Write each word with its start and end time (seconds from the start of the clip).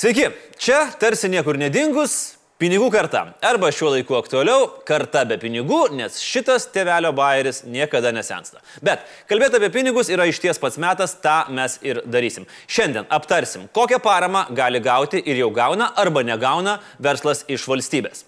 Sveiki, 0.00 0.30
čia 0.56 0.78
tarsi 0.96 1.28
niekur 1.28 1.58
nedingus 1.60 2.12
pinigų 2.56 2.86
karta. 2.88 3.34
Arba 3.44 3.68
šiuo 3.68 3.90
laiku 3.92 4.14
aktualiau- 4.16 4.70
karta 4.88 5.26
be 5.28 5.36
pinigų, 5.36 5.90
nes 5.92 6.16
šitas 6.24 6.64
tėvelio 6.72 7.12
bairis 7.12 7.64
niekada 7.66 8.08
nesensta. 8.10 8.62
Bet 8.82 9.00
kalbėti 9.28 9.56
apie 9.56 9.68
pinigus 9.68 10.08
yra 10.08 10.24
išties 10.24 10.58
pats 10.58 10.78
metas, 10.78 11.14
tą 11.20 11.50
mes 11.50 11.78
ir 11.82 12.00
darysim. 12.06 12.46
Šiandien 12.66 13.04
aptarsim, 13.10 13.68
kokią 13.74 14.00
paramą 14.00 14.46
gali 14.54 14.80
gauti 14.80 15.18
ir 15.18 15.36
jau 15.36 15.50
gauna 15.52 15.92
arba 15.94 16.22
negauna 16.22 16.80
verslas 16.98 17.44
iš 17.46 17.66
valstybės. 17.66 18.24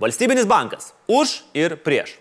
Valstybinis 0.00 0.44
bankas- 0.44 0.92
už 1.06 1.42
ir 1.54 1.76
prieš. 1.76 2.16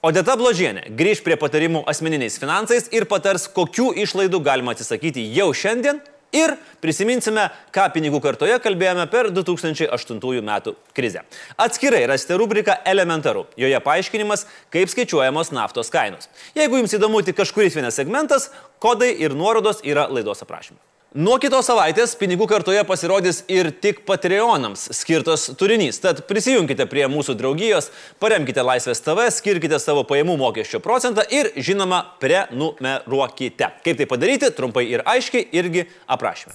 Odeta 0.00 0.36
Bložienė 0.36 0.96
grįž 0.96 1.24
prie 1.24 1.34
patarimų 1.36 1.84
asmeniniais 1.86 2.38
finansais 2.38 2.88
ir 2.92 3.04
patars, 3.04 3.48
kokių 3.48 3.96
išlaidų 3.96 4.40
galima 4.44 4.76
atsisakyti 4.76 5.34
jau 5.34 5.52
šiandien 5.52 6.00
Ir 6.36 6.52
prisiminsime, 6.82 7.46
ką 7.72 7.86
pinigų 7.94 8.20
kartoje 8.20 8.58
kalbėjome 8.60 9.06
per 9.08 9.30
2008 9.32 10.42
metų 10.44 10.74
krizę. 10.96 11.22
Atskirai 11.56 12.02
rasite 12.10 12.36
rubriką 12.36 12.76
Elementaru. 12.84 13.46
Joje 13.56 13.80
paaiškinimas, 13.80 14.44
kaip 14.74 14.92
skaičiuojamos 14.92 15.54
naftos 15.56 15.88
kainos. 15.94 16.28
Jeigu 16.58 16.82
jums 16.82 16.92
įdomu 16.98 17.22
tik 17.24 17.38
kažkuris 17.40 17.78
vienas 17.78 17.96
segmentas, 17.96 18.50
kodai 18.78 19.14
ir 19.16 19.32
nuorodos 19.32 19.80
yra 19.88 20.04
laidos 20.12 20.44
aprašyme. 20.44 20.76
Nuo 21.16 21.38
kitos 21.40 21.64
savaitės 21.64 22.10
pinigų 22.20 22.44
kartoje 22.44 22.82
pasirodys 22.84 23.38
ir 23.48 23.70
tik 23.72 24.02
Patreonams 24.04 24.82
skirtas 24.92 25.46
turinys. 25.56 25.96
Tad 26.04 26.18
prisijunkite 26.28 26.84
prie 26.84 27.06
mūsų 27.08 27.32
draugijos, 27.38 27.88
paremkite 28.20 28.60
Laisvės 28.60 29.00
TV, 29.00 29.24
skirkite 29.32 29.78
savo 29.80 30.02
pajamų 30.04 30.34
mokesčio 30.36 30.82
procentą 30.84 31.24
ir, 31.32 31.48
žinoma, 31.56 32.02
prenumeruokite. 32.20 33.70
Kaip 33.88 34.02
tai 34.02 34.08
padaryti, 34.12 34.52
trumpai 34.52 34.84
ir 34.90 35.06
aiškiai, 35.08 35.48
irgi 35.56 35.86
aprašyme. 36.12 36.52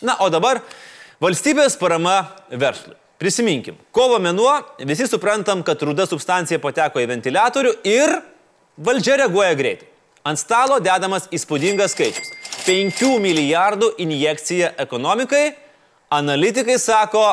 Na, 0.00 0.16
o 0.24 0.32
dabar 0.32 0.64
valstybės 1.20 1.76
parama 1.76 2.16
verslui. 2.48 2.96
Prisiminkim, 3.20 3.76
kovo 3.92 4.16
mėnuo 4.16 4.56
visi 4.88 5.04
suprantam, 5.04 5.60
kad 5.60 5.84
ruda 5.84 6.08
substancija 6.08 6.64
pateko 6.64 7.04
į 7.04 7.12
ventiliatorių 7.12 7.76
ir 7.92 8.22
valdžia 8.80 9.20
reaguoja 9.20 9.52
greitai. 9.52 9.91
Ant 10.22 10.38
stalo 10.38 10.76
dedamas 10.78 11.24
įspūdingas 11.34 11.96
skaičius- 11.96 12.28
5 12.66 13.16
milijardų 13.18 13.88
injekcija 13.98 14.68
ekonomikai. 14.78 15.56
Analitikai 16.14 16.76
sako, 16.78 17.24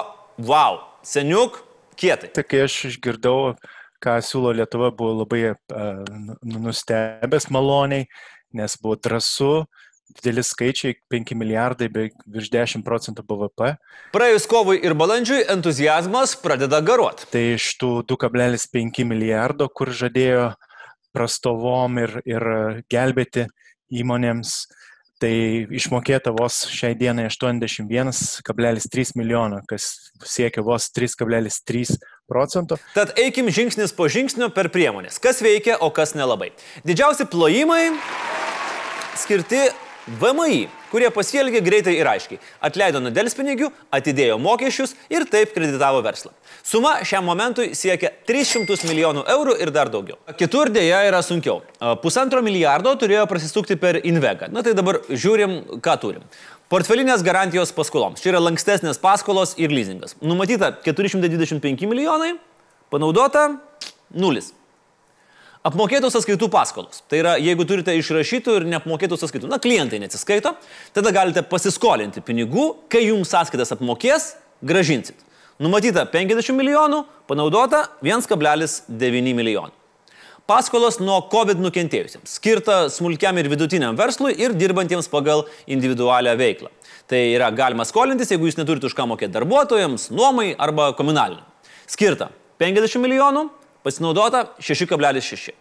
wow, 0.41 0.79
seniuk, 1.05 1.59
kietai. 1.95 2.31
Tai 2.33 2.43
kai 2.43 2.63
aš 2.65 2.85
išgirdau, 2.89 3.53
ką 4.01 4.15
siūlo 4.25 4.55
Lietuva, 4.57 4.89
buvau 4.89 5.19
labai 5.19 5.51
uh, 5.51 6.01
nustebęs 6.41 7.51
maloniai, 7.53 8.07
nes 8.57 8.75
buvo 8.81 8.95
drąsu, 8.95 9.67
dideli 10.17 10.41
skaičiai- 10.41 10.95
5 11.13 11.35
milijardai, 11.37 11.91
beveik 11.93 12.15
virš 12.25 12.49
10 12.49 12.83
procentų 12.83 13.21
BVP. 13.21 13.77
Praėjus 14.11 14.47
kovui 14.49 14.79
ir 14.81 14.95
balandžiui 14.95 15.45
entuzijazmas 15.45 16.33
pradeda 16.41 16.81
garuoti. 16.81 17.29
Tai 17.29 17.53
iš 17.53 17.77
tų 17.77 18.01
2,5 18.07 19.05
milijardo, 19.05 19.69
kur 19.69 19.93
žadėjo 19.93 20.55
prastovom 21.15 21.97
ir, 22.01 22.21
ir 22.27 22.43
gelbėti 22.91 23.47
įmonėms. 23.89 24.67
Tai 25.19 25.33
išmokėta 25.75 26.31
vos 26.31 26.61
šiai 26.71 26.95
dienai 26.95 27.25
81,3 27.27 29.11
milijono, 29.19 29.59
kas 29.67 30.13
siekia 30.23 30.63
vos 30.63 30.87
3,3 30.95 31.97
procento. 32.23 32.77
Tad 32.95 33.11
eikim 33.19 33.51
žingsnis 33.51 33.91
po 33.97 34.07
žingsnio 34.07 34.47
per 34.55 34.71
priemonės. 34.71 35.19
Kas 35.19 35.43
veikia, 35.43 35.75
o 35.83 35.91
kas 35.91 36.15
nelabai. 36.15 36.53
Didžiausi 36.87 37.27
plojimai 37.27 37.91
skirti 39.19 39.67
VMI, 40.17 40.63
kurie 40.89 41.09
pasielgė 41.13 41.61
greitai 41.61 41.93
ir 41.99 42.07
aiškiai. 42.09 42.39
Atleido 42.65 43.01
nuo 43.03 43.11
delspinigių, 43.13 43.69
atidėjo 43.93 44.39
mokesčius 44.41 44.95
ir 45.13 45.27
taip 45.29 45.53
kreditavo 45.53 46.01
verslą. 46.05 46.31
Suma 46.65 46.95
šiam 47.05 47.27
momentui 47.29 47.75
siekia 47.77 48.09
300 48.25 48.89
milijonų 48.89 49.25
eurų 49.35 49.57
ir 49.61 49.71
dar 49.75 49.91
daugiau. 49.93 50.17
Kitur 50.39 50.71
dėja 50.73 51.03
yra 51.05 51.21
sunkiau. 51.25 51.59
Pusantro 52.01 52.41
milijardo 52.45 52.95
turėjo 52.97 53.27
prasisukti 53.29 53.77
per 53.77 54.01
Invega. 54.01 54.49
Na 54.49 54.65
tai 54.65 54.73
dabar 54.77 55.01
žiūrim, 55.09 55.59
ką 55.85 55.97
turim. 56.01 56.25
Portfelinės 56.69 57.21
garantijos 57.25 57.73
paskoloms. 57.73 58.21
Čia 58.21 58.33
yra 58.33 58.43
lankstesnės 58.45 59.01
paskolos 59.01 59.55
ir 59.61 59.73
leasingas. 59.73 60.17
Numatyta 60.21 60.73
425 60.85 61.89
milijonai, 61.89 62.35
panaudota 62.93 63.51
0. 64.13 64.49
Apmokėtų 65.69 66.09
sąskaitų 66.09 66.47
paskolos. 66.49 67.03
Tai 67.11 67.19
yra, 67.21 67.35
jeigu 67.37 67.65
turite 67.67 67.93
išrašytų 67.93 68.55
ir 68.57 68.67
neapmokėtų 68.71 69.19
sąskaitų, 69.21 69.49
na, 69.51 69.59
klientai 69.61 69.99
neatsiskaito, 70.01 70.55
tada 70.95 71.11
galite 71.13 71.43
pasiskolinti 71.45 72.23
pinigų, 72.25 72.71
kai 72.89 73.03
jums 73.05 73.29
sąskaitas 73.29 73.75
apmokės, 73.75 74.31
gražinsit. 74.65 75.19
Numatyta 75.61 76.07
50 76.09 76.55
milijonų, 76.57 77.03
panaudota 77.29 77.83
1,9 78.01 79.35
milijonų. 79.37 79.75
Paskolos 80.49 80.97
nuo 80.97 81.19
COVID 81.29 81.59
nukentėjusiems, 81.61 82.31
skirta 82.39 82.79
smulkiam 82.89 83.37
ir 83.37 83.51
vidutiniam 83.51 83.97
verslui 83.99 84.31
ir 84.39 84.55
dirbantiems 84.57 85.11
pagal 85.11 85.43
individualią 85.69 86.33
veiklą. 86.39 86.71
Tai 87.09 87.19
yra 87.35 87.51
galima 87.53 87.85
skolintis, 87.85 88.31
jeigu 88.33 88.49
jūs 88.49 88.57
neturite 88.57 88.89
už 88.89 88.95
ką 88.97 89.05
mokėti 89.11 89.35
darbuotojams, 89.35 90.07
nuomai 90.09 90.55
arba 90.57 90.89
komunaliniam. 90.97 91.45
Skirta 91.85 92.31
50 92.57 92.97
milijonų, 93.03 93.45
pasinaudota 93.85 94.45
6,6. 94.59 95.55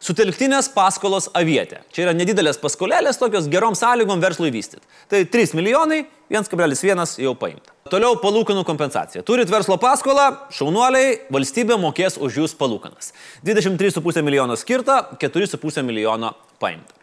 Sutelktinės 0.00 0.70
paskolos 0.72 1.26
avietė. 1.36 1.82
Čia 1.92 2.06
yra 2.06 2.14
nedidelės 2.16 2.56
paskolėlės, 2.60 3.18
tokios 3.20 3.50
gerom 3.52 3.74
sąlygom 3.76 4.22
verslui 4.22 4.48
vystyti. 4.54 4.80
Tai 5.12 5.20
3 5.28 5.52
milijonai, 5.58 6.06
1,1 6.32 7.18
jau 7.20 7.34
paimta. 7.36 7.74
Toliau 7.92 8.16
palūkanų 8.22 8.64
kompensacija. 8.64 9.20
Turit 9.28 9.52
verslo 9.52 9.76
paskolą, 9.82 10.24
šaunuoliai, 10.56 11.18
valstybė 11.28 11.76
mokės 11.82 12.16
už 12.16 12.40
jūs 12.40 12.56
palūkanas. 12.56 13.12
23,5 13.44 14.24
milijono 14.24 14.56
skirta, 14.56 15.02
4,5 15.20 15.84
milijono 15.84 16.32
paimta. 16.62 16.96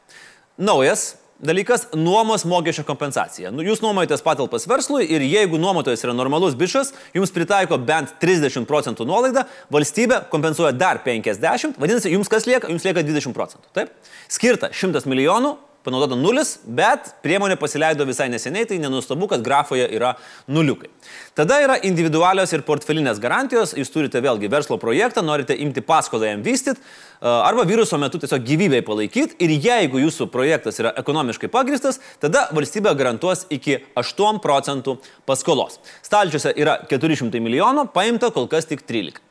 Naujas 0.57 1.11
dalykas- 1.39 1.87
nuomos 2.07 2.45
mokesčio 2.45 2.83
kompensacija. 2.85 3.51
Nu, 3.51 3.63
jūs 3.63 3.81
nuomojatės 3.81 4.23
patalpas 4.23 4.67
verslui 4.67 5.05
ir 5.09 5.21
jeigu 5.21 5.59
nuomotojas 5.59 6.03
yra 6.03 6.13
normalus 6.13 6.55
bišas, 6.55 6.93
jums 7.13 7.31
pritaiko 7.31 7.77
bent 7.77 8.19
30 8.19 8.65
procentų 8.65 9.05
nuolaidą, 9.05 9.45
valstybė 9.71 10.29
kompensuoja 10.29 10.77
dar 10.77 10.99
50, 11.05 11.77
vadinasi, 11.77 12.11
jums 12.11 12.29
kas 12.29 12.45
lieka? 12.45 12.67
Jums 12.67 12.83
lieka 12.83 13.03
20 13.03 13.33
procentų. 13.33 13.65
Taip? 13.73 13.89
Skirta 14.27 14.69
100 14.71 15.05
milijonų, 15.05 15.57
panaudota 15.87 16.17
nulis, 16.19 16.57
bet 16.67 17.13
priemonė 17.23 17.55
pasileido 17.59 18.05
visai 18.07 18.27
neseniai, 18.31 18.67
tai 18.67 18.79
nenustabu, 18.83 19.29
kad 19.31 19.43
grafoje 19.45 19.87
yra 19.95 20.13
nuliukai. 20.51 20.89
Tada 21.37 21.61
yra 21.63 21.77
individualios 21.87 22.51
ir 22.55 22.65
portfelinės 22.67 23.21
garantijos, 23.23 23.71
jūs 23.77 23.93
turite 23.93 24.19
vėlgi 24.23 24.49
verslo 24.51 24.79
projektą, 24.81 25.23
norite 25.23 25.55
imti 25.55 25.83
paskolą 25.85 26.33
jam 26.33 26.43
vystyti, 26.45 26.83
arba 27.21 27.63
viruso 27.69 27.97
metu 28.01 28.19
tiesiog 28.21 28.43
gyvybei 28.45 28.83
palaikyti 28.85 29.39
ir 29.43 29.55
jeigu 29.55 30.01
jūsų 30.03 30.27
projektas 30.33 30.81
yra 30.83 30.91
ekonomiškai 30.99 31.49
pagristas, 31.53 32.01
tada 32.21 32.47
valstybė 32.57 32.93
garantuos 32.97 33.45
iki 33.53 33.79
8 33.97 34.43
procentų 34.43 34.99
paskolos. 35.29 35.79
Stalčiuose 36.05 36.53
yra 36.59 36.81
400 36.91 37.41
milijonų, 37.47 37.87
paimta 37.95 38.33
kol 38.35 38.49
kas 38.51 38.67
tik 38.69 38.83
13. 38.83 39.23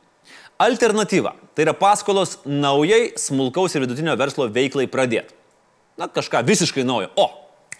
Alternatyva- 0.57 1.35
tai 1.55 1.67
yra 1.67 1.73
paskolos 1.77 2.39
naujai 2.45 3.13
smulkaus 3.15 3.75
ir 3.75 3.85
vidutinio 3.85 4.17
verslo 4.17 4.49
veiklai 4.49 4.87
pradėti 4.89 5.37
na, 5.97 6.07
kažką 6.07 6.43
visiškai 6.45 6.85
naujo. 6.85 7.09
O, 7.15 7.27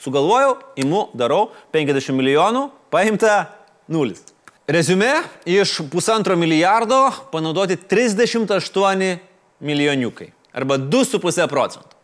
sugalvojau, 0.01 0.57
imu, 0.75 1.07
darau, 1.17 1.51
50 1.73 2.15
milijonų, 2.17 2.67
paimta 2.93 3.47
nulis. 3.91 4.23
Rezume, 4.67 5.21
iš 5.47 5.77
pusantro 5.91 6.35
milijardo 6.35 7.07
panaudoti 7.31 7.77
38 7.77 9.19
milijoniukai 9.63 10.33
arba 10.57 10.75
2,5 10.81 11.47
procentų. 11.47 11.95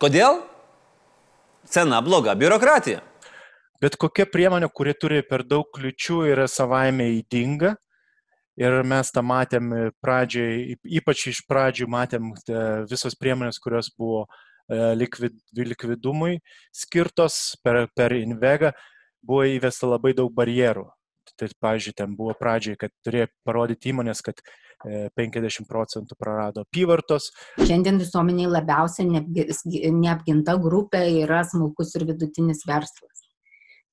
Kodėl? 0.00 0.40
Cena 1.68 2.00
bloga 2.00 2.32
biurokratija. 2.34 3.02
Bet 3.80 3.96
kokia 4.00 4.24
priemonė, 4.28 4.70
kuri 4.72 4.94
turi 4.96 5.20
per 5.24 5.44
daug 5.44 5.68
kliučių, 5.74 6.22
yra 6.32 6.46
savaime 6.48 7.10
įdinga. 7.18 7.74
Ir 8.60 8.82
mes 8.84 9.08
tą 9.12 9.22
matėm 9.24 9.70
pradžiai, 10.04 10.76
ypač 10.84 11.28
iš 11.30 11.42
pradžių 11.48 11.86
matėm 11.88 12.32
visos 12.90 13.16
priemonės, 13.16 13.60
kurios 13.62 13.88
buvo 13.96 14.24
uh, 14.24 14.34
E, 14.34 14.48
likvid, 14.70 15.36
likvidumui 15.56 16.38
skirtos 16.76 17.58
per, 17.64 17.86
per 17.96 18.14
Invega 18.16 18.72
buvo 19.22 19.44
įvesta 19.48 19.90
labai 19.90 20.14
daug 20.16 20.32
barjerų. 20.34 20.86
Tai, 21.38 21.48
pavyzdžiui, 21.62 21.94
ten 21.96 22.16
buvo 22.18 22.34
pradžiai, 22.36 22.76
kad 22.80 22.92
turėjo 23.06 23.28
parodyti 23.46 23.92
įmonės, 23.92 24.20
kad 24.24 24.40
50 25.16 25.62
e, 25.62 25.66
procentų 25.68 26.16
prarado 26.18 26.64
apyvartos. 26.66 27.30
Šiandien 27.60 28.00
visuomeniai 28.00 28.50
labiausiai 28.50 29.08
neapginta 29.94 30.56
grupė 30.60 31.04
yra 31.22 31.42
smulkus 31.48 31.94
ir 31.96 32.06
vidutinis 32.10 32.64
verslas. 32.68 33.26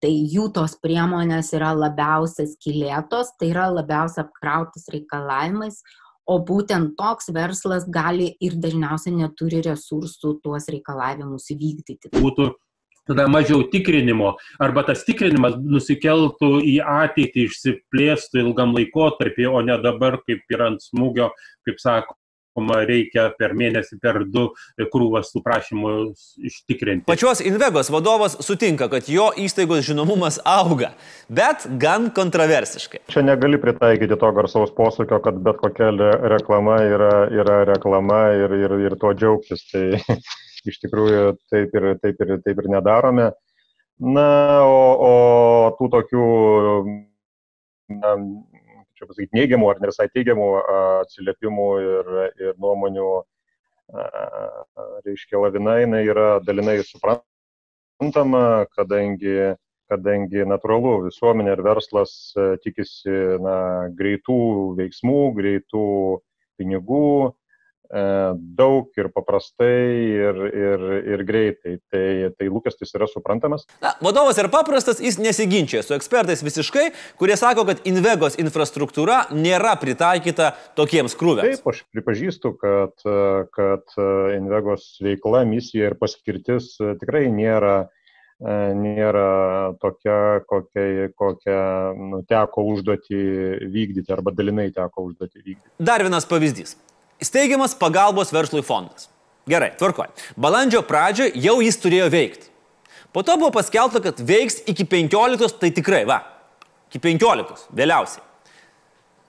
Tai 0.03 0.11
jų 0.11 0.49
tos 0.53 0.75
priemonės 0.77 1.53
yra 1.57 1.71
labiausiai 1.73 2.49
skilėtos, 2.51 3.33
tai 3.39 3.49
yra 3.49 3.65
labiausiai 3.73 4.27
apkrautas 4.27 4.85
reikalavimais, 4.93 5.81
o 6.27 6.37
būtent 6.43 6.95
toks 6.99 7.31
verslas 7.33 7.87
gali 7.87 8.33
ir 8.43 8.57
dažniausiai 8.59 9.15
neturi 9.15 9.63
resursų 9.65 10.37
tuos 10.43 10.67
reikalavimus 10.71 11.47
įvykdyti. 11.55 12.11
Būtų 12.17 12.51
tada 13.07 13.27
mažiau 13.31 13.63
tikrinimo, 13.71 14.33
arba 14.59 14.83
tas 14.89 15.05
tikrinimas 15.07 15.55
nusikeltų 15.63 16.57
į 16.67 16.75
ateitį, 16.83 17.47
išsiplėstų 17.47 18.43
ilgam 18.43 18.75
laikotarpį, 18.75 19.47
o 19.47 19.63
ne 19.63 19.79
dabar, 19.83 20.19
kaip 20.27 20.43
yra 20.51 20.73
ant 20.73 20.83
smūgio, 20.83 21.31
kaip 21.67 21.79
sako, 21.79 22.16
reikia 22.87 23.27
per 23.37 23.53
mėnesį, 23.57 23.99
per 24.01 24.23
du 24.25 24.47
krūvas 24.93 25.31
tų 25.33 25.43
prašymų 25.45 25.93
ištikrinti. 26.49 27.05
Pačios 27.07 27.41
Invegos 27.45 27.91
vadovas 27.93 28.37
sutinka, 28.45 28.89
kad 28.91 29.09
jo 29.11 29.29
įstaigos 29.37 29.85
žinomumas 29.87 30.39
auga, 30.45 30.93
bet 31.29 31.67
gan 31.81 32.09
kontroversiškai. 32.15 33.05
Čia 33.13 33.25
negali 33.25 33.59
pritaikyti 33.61 34.17
to 34.19 34.31
garsaus 34.35 34.73
posūkio, 34.77 35.21
kad 35.23 35.39
bet 35.45 35.61
kokia 35.61 35.91
reklama 36.33 36.81
yra, 36.87 37.13
yra 37.33 37.61
reklama 37.69 38.21
ir, 38.37 38.57
ir, 38.65 38.77
ir 38.87 38.97
tuo 38.99 39.13
džiaugtis. 39.17 39.67
Tai 39.71 39.85
iš 40.69 40.79
tikrųjų 40.83 41.35
taip 41.51 41.75
ir, 41.77 41.91
taip 42.01 42.23
ir, 42.25 42.37
taip 42.43 42.63
ir 42.63 42.71
nedarome. 42.73 43.31
Na, 43.97 44.27
o, 44.61 44.81
o 45.01 45.13
tų 45.79 45.87
tokių, 45.95 46.25
na, 47.97 48.11
čia 48.97 49.07
pasakyti, 49.07 49.35
neigiamų 49.37 49.69
ar 49.71 49.81
ne 49.81 49.91
visai 49.91 50.07
teigiamų 50.13 50.47
atsiliepimų 51.03 51.67
ir, 51.83 52.11
ir 52.41 52.53
nuomonių, 52.61 53.11
reiškia, 55.05 55.39
lavina 55.39 55.77
jinai 55.81 56.03
yra 56.09 56.27
dalinai 56.43 56.79
suprantama, 56.87 58.65
kadangi, 58.75 59.53
kadangi 59.91 60.43
natūralu 60.49 61.07
visuomenė 61.07 61.55
ir 61.55 61.63
verslas 61.65 62.13
tikisi 62.65 63.15
na, 63.43 63.57
greitų 63.97 64.39
veiksmų, 64.79 65.21
greitų 65.37 65.85
pinigų, 66.59 67.31
daug 67.87 68.99
ir 68.99 69.09
paprastai 69.15 69.87
ir, 70.11 70.39
ir, 70.51 70.85
ir 71.15 71.23
greitai. 71.27 71.77
Tai, 71.91 72.05
tai 72.35 72.49
lūkestis 72.51 72.93
yra 72.97 73.07
suprantamas. 73.11 73.67
Na, 73.83 73.93
vadovas 74.03 74.39
yra 74.41 74.51
paprastas, 74.51 75.01
jis 75.03 75.19
nesiginčia 75.21 75.83
su 75.85 75.95
ekspertais 75.97 76.43
visiškai, 76.45 76.89
kurie 77.19 77.37
sako, 77.39 77.67
kad 77.69 77.83
Invegos 77.87 78.37
infrastruktūra 78.41 79.27
nėra 79.35 79.75
pritaikyta 79.79 80.53
tokiems 80.77 81.15
krūviams. 81.19 81.61
Taip, 81.61 81.69
aš 81.71 81.83
pripažįstu, 81.95 82.55
kad, 82.59 83.07
kad 83.55 83.99
Invegos 84.35 84.95
veikla, 85.03 85.45
misija 85.47 85.91
ir 85.91 85.99
paskirtis 85.99 86.75
tikrai 86.99 87.27
nėra 87.31 87.85
nėra 88.37 89.73
tokia, 89.81 90.43
kokia, 90.45 91.09
kokia 91.17 91.61
nu, 91.97 92.21
teko 92.29 92.67
užduoti 92.69 93.17
vykdyti 93.73 94.13
arba 94.13 94.31
dalinai 94.31 94.69
teko 94.69 95.07
užduoti 95.09 95.41
vykdyti. 95.41 95.71
Dar 95.81 96.05
vienas 96.05 96.29
pavyzdys. 96.29 96.75
Steigiamas 97.23 97.73
pagalbos 97.77 98.33
verslui 98.33 98.63
fondas. 98.65 99.09
Gerai, 99.47 99.71
tvarkoj. 99.79 100.09
Balandžio 100.35 100.83
pradžioje 100.85 101.39
jau 101.41 101.57
jis 101.63 101.79
turėjo 101.79 102.09
veikti. 102.11 102.49
Po 103.15 103.23
to 103.25 103.37
buvo 103.39 103.49
paskelbta, 103.55 104.01
kad 104.03 104.19
veiks 104.21 104.59
iki 104.69 104.85
15, 104.85 105.55
tai 105.57 105.71
tikrai, 105.73 106.03
va, 106.05 106.19
iki 106.91 106.99
15, 107.01 107.69
vėliausiai. 107.73 108.23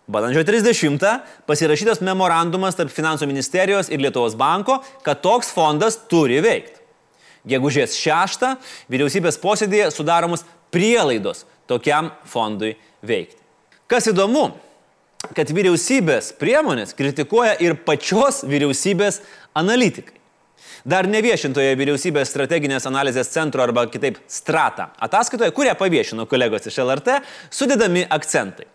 Balandžio 0.09 0.43
30 0.49 1.05
pasirašytas 1.49 2.01
memorandumas 2.05 2.77
tarp 2.79 2.93
Finansų 2.93 3.29
ministerijos 3.29 3.91
ir 3.93 4.01
Lietuvos 4.01 4.37
banko, 4.41 4.79
kad 5.05 5.21
toks 5.25 5.53
fondas 5.53 5.99
turi 6.09 6.41
veikti. 6.45 6.81
Gegužės 7.49 7.97
6 7.97 8.47
vyriausybės 8.93 9.39
posėdėje 9.41 9.91
sudaromos 9.95 10.47
prielaidos 10.75 11.45
tokiam 11.69 12.11
fondui 12.29 12.75
veikti. 13.05 13.37
Kas 13.89 14.09
įdomu, 14.11 14.51
kad 15.37 15.51
vyriausybės 15.55 16.33
priemonės 16.39 16.95
kritikuoja 16.99 17.57
ir 17.65 17.77
pačios 17.87 18.45
vyriausybės 18.49 19.21
analitikai. 19.59 20.17
Dar 20.89 21.09
neviešintoje 21.11 21.75
vyriausybės 21.79 22.31
strateginės 22.31 22.87
analizės 22.89 23.31
centro 23.33 23.63
arba 23.65 23.85
kitaip 23.91 24.21
strata 24.31 24.93
ataskaitoje, 25.05 25.53
kurią 25.57 25.75
paviešino 25.79 26.27
kolegos 26.31 26.69
iš 26.71 26.79
LRT, 26.85 27.21
sudedami 27.51 28.05
akcentai. 28.09 28.69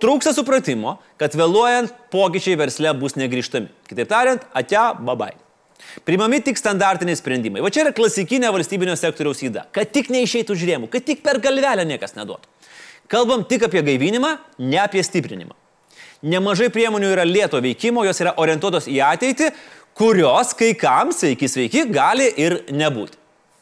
Trūksta 0.00 0.32
supratimo, 0.32 0.96
kad 1.20 1.34
vėluojant 1.36 1.92
pokyčiai 2.12 2.56
versle 2.60 2.92
bus 2.96 3.18
negryžtami. 3.20 3.68
Kitaip 3.88 4.08
tariant, 4.08 4.44
atia 4.56 4.90
babai. 4.96 5.34
Primami 6.06 6.40
tik 6.44 6.60
standartiniai 6.60 7.18
sprendimai. 7.18 7.60
Va 7.64 7.72
čia 7.72 7.82
yra 7.84 7.92
klasikinė 7.96 8.52
valstybinio 8.54 8.94
sektoriaus 8.96 9.42
įda. 9.44 9.66
Kad 9.74 9.92
tik 9.92 10.08
neišeitų 10.12 10.56
rėmų, 10.56 10.90
kad 10.92 11.04
tik 11.04 11.24
per 11.24 11.40
galvelę 11.42 11.84
niekas 11.88 12.16
neduotų. 12.16 12.48
Kalbam 13.10 13.42
tik 13.48 13.64
apie 13.66 13.82
gaivinimą, 13.84 14.36
ne 14.62 14.78
apie 14.80 15.02
stiprinimą. 15.04 15.56
Nemažai 16.20 16.68
priemonių 16.68 17.14
yra 17.14 17.24
lėto 17.24 17.60
veikimo, 17.64 18.04
jos 18.04 18.18
yra 18.20 18.34
orientuotos 18.42 18.90
į 18.92 18.98
ateitį, 19.06 19.46
kurios 19.96 20.52
kai 20.56 20.74
kam, 20.76 21.14
sveiki, 21.16 21.48
sveiki, 21.48 21.86
gali 21.88 22.28
ir 22.36 22.60
nebūti. 22.68 23.16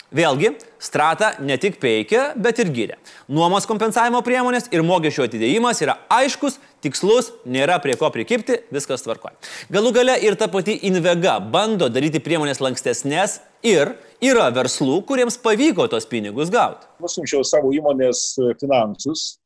Vėlgi, 0.09 0.55
strata 0.81 1.35
ne 1.45 1.59
tik 1.61 1.77
peikia, 1.83 2.33
bet 2.33 2.59
ir 2.63 2.71
gyrė. 2.73 2.97
Nuomos 3.29 3.67
kompensavimo 3.69 4.23
priemonės 4.25 4.71
ir 4.73 4.83
mokesčio 4.83 5.27
atidėjimas 5.29 5.83
yra 5.85 5.99
aiškus, 6.17 6.57
tikslus, 6.83 7.29
nėra 7.45 7.77
prie 7.85 7.95
ko 8.01 8.09
prikipti, 8.11 8.57
viskas 8.75 9.05
tvarkoja. 9.05 9.37
Galų 9.71 9.93
gale 10.01 10.17
ir 10.25 10.35
ta 10.41 10.49
pati 10.51 10.79
Invega 10.89 11.37
bando 11.45 11.91
daryti 11.93 12.23
priemonės 12.25 12.63
lankstesnės 12.65 13.39
ir 13.63 13.95
yra 14.25 14.49
verslų, 14.57 15.03
kuriems 15.07 15.39
pavyko 15.45 15.87
tos 15.93 16.09
pinigus 16.09 16.51
gauti. 16.51 16.89
Nusinčiau 17.05 17.45
savo 17.47 17.71
įmonės 17.77 18.33
finansus 18.59 19.37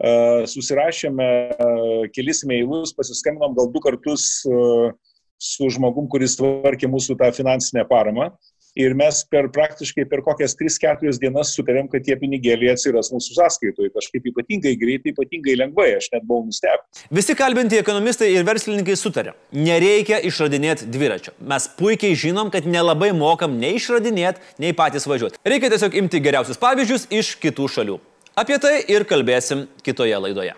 susirašėme 0.00 1.28
kelis 2.14 2.44
mailus, 2.48 2.94
pasiskambinom 2.96 3.56
gal 3.58 3.68
du 3.72 3.82
kartus 3.84 4.28
su 5.40 5.68
žmogum, 5.72 6.08
kuris 6.12 6.36
tvarkė 6.40 6.88
mūsų 6.90 7.16
tą 7.20 7.30
finansinę 7.36 7.86
paramą. 7.88 8.30
Ir 8.78 8.92
mes 8.94 9.24
per 9.26 9.48
praktiškai 9.50 10.04
per 10.06 10.20
kokias 10.22 10.52
3-4 10.54 11.16
dienas 11.18 11.50
sutarėm, 11.56 11.88
kad 11.90 12.04
tie 12.06 12.14
pinigėliai 12.20 12.70
atsiras 12.76 13.08
mūsų 13.10 13.34
sąskaitoje 13.34 13.90
kažkaip 13.96 14.28
ypatingai 14.30 14.76
greitai, 14.78 15.10
ypatingai 15.10 15.56
lengvai, 15.58 15.88
aš 15.96 16.06
net 16.12 16.22
buvau 16.28 16.44
nustebęs. 16.46 17.02
Visi 17.10 17.34
kalbinti 17.34 17.80
ekonomistai 17.80 18.28
ir 18.30 18.46
verslininkai 18.46 18.94
sutarė, 18.94 19.34
nereikia 19.50 20.20
išradinėti 20.28 20.86
dviračio. 20.86 21.34
Mes 21.50 21.66
puikiai 21.80 22.14
žinom, 22.14 22.52
kad 22.54 22.68
nelabai 22.70 23.10
mokam 23.16 23.58
nei 23.58 23.74
išradinėti, 23.80 24.38
nei 24.62 24.70
patys 24.78 25.08
važiuoti. 25.10 25.42
Reikia 25.42 25.72
tiesiog 25.74 25.98
imti 26.04 26.22
geriausius 26.22 26.62
pavyzdžius 26.62 27.10
iš 27.10 27.34
kitų 27.42 27.66
šalių. 27.74 27.98
Apie 28.40 28.56
tai 28.56 28.78
ir 28.88 29.04
kalbėsim 29.04 29.66
kitoje 29.84 30.16
laidoje. 30.16 30.54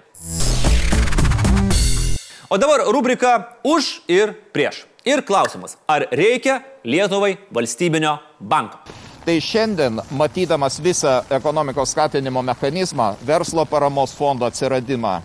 O 2.47 2.59
dabar 2.61 2.85
rubrika 2.87 3.33
už 3.67 4.05
ir 4.07 4.37
prieš. 4.55 4.85
Ir 5.03 5.25
klausimas, 5.27 5.75
ar 5.91 6.05
reikia 6.15 6.61
Lietuvai 6.87 7.33
valstybinio 7.51 8.13
banko? 8.39 8.79
Tai 9.27 9.35
šiandien, 9.43 9.99
matydamas 10.15 10.79
visą 10.79 11.25
ekonomikos 11.35 11.91
skatinimo 11.91 12.43
mechanizmą, 12.47 13.17
verslo 13.27 13.65
paramos 13.67 14.15
fondo 14.15 14.47
atsiradimą, 14.47 15.17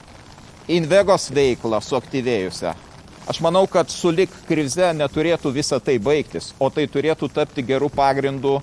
Invegos 0.67 1.27
veiklą 1.29 1.77
suaktyvėjusią, 1.81 2.71
aš 3.29 3.41
manau, 3.45 3.67
kad 3.69 3.93
sulik 3.93 4.33
krize 4.49 4.89
neturėtų 4.97 5.51
visa 5.53 5.77
tai 5.77 5.99
baigtis, 6.01 6.55
o 6.57 6.71
tai 6.73 6.87
turėtų 6.89 7.29
tapti 7.37 7.61
gerų 7.69 7.91
pagrindų 7.93 8.55